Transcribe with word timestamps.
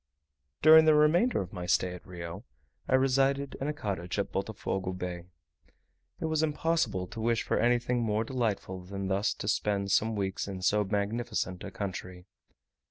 During 0.63 0.85
the 0.85 0.95
remainder 0.95 1.41
of 1.43 1.53
my 1.53 1.67
stay 1.67 1.93
at 1.93 2.03
Rio, 2.07 2.43
I 2.87 2.95
resided 2.95 3.55
in 3.61 3.67
a 3.67 3.71
cottage 3.71 4.17
at 4.17 4.31
Botofogo 4.31 4.93
Bay. 4.97 5.25
It 6.19 6.25
was 6.25 6.41
impossible 6.41 7.05
to 7.05 7.21
wish 7.21 7.43
for 7.43 7.59
anything 7.59 8.01
more 8.01 8.23
delightful 8.23 8.81
than 8.81 9.09
thus 9.09 9.31
to 9.35 9.47
spend 9.47 9.91
some 9.91 10.15
weeks 10.15 10.47
in 10.47 10.63
so 10.63 10.83
magnificent 10.83 11.63
a 11.63 11.69
country. 11.69 12.25